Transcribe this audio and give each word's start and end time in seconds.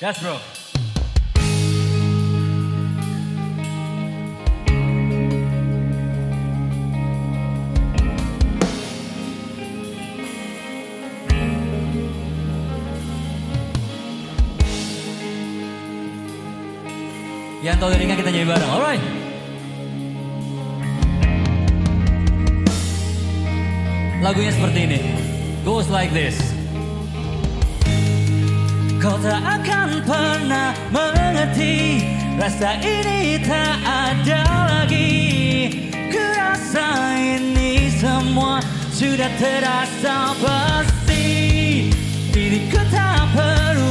Yes, 0.00 0.16
bro. 0.16 0.32
Yang 17.60 17.76
tahu 17.76 17.92
dari 17.92 18.08
kita 18.08 18.32
jadi 18.32 18.48
bareng, 18.48 18.70
alright. 18.72 19.04
Lagunya 24.24 24.48
seperti 24.56 24.78
ini. 24.88 25.00
Goes 25.60 25.92
like 25.92 26.08
this. 26.16 26.49
Kau 29.10 29.18
tak 29.18 29.42
akan 29.42 30.06
pernah 30.06 30.70
mengerti 30.94 32.06
Rasa 32.38 32.78
ini 32.78 33.42
tak 33.42 33.82
ada 33.82 34.42
lagi. 34.70 35.90
Kerasa 36.14 37.10
ini 37.18 37.90
semua 37.98 38.62
sudah 38.94 39.26
terasa 39.34 40.30
pasti 40.38 41.26
Diriku 42.30 42.78
tak 42.94 43.34
perlu 43.34 43.89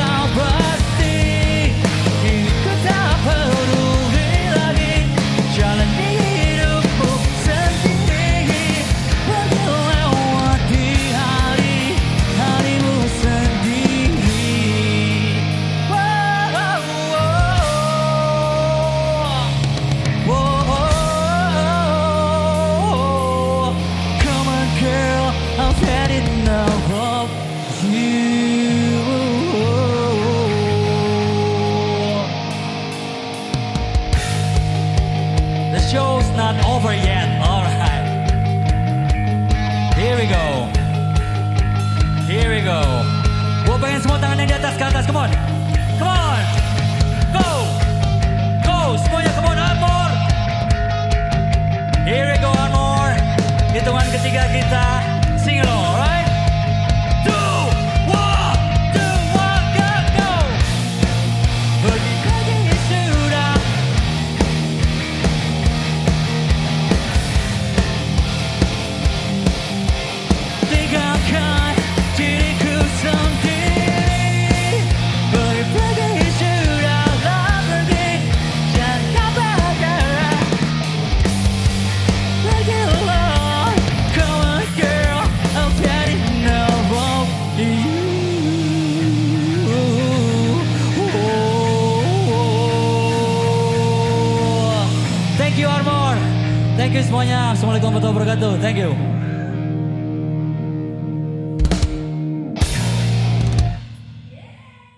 alright. 0.00 0.57
Come 45.08 45.16
on. 45.16 45.30
Come 45.98 46.08
on. 46.08 46.40
Go. 47.32 47.48
Go. 48.62 48.96
Semuanya, 49.02 49.32
come 49.34 49.46
on, 49.46 49.58
Armor. 49.58 50.10
Here 52.04 52.26
we 52.30 52.36
go, 52.38 52.50
Armor. 52.52 53.16
Hitungan 53.72 54.06
ketiga 54.12 54.44
kita. 54.52 54.84
Sing 55.38 55.60
along, 55.64 55.77
Thank 96.88 97.04
you 97.04 97.12
semuanya. 97.12 97.52
Assalamualaikum 97.52 97.92
warahmatullahi 97.92 98.16
wabarakatuh. 98.16 98.52
Thank 98.64 98.80
you 98.80 99.17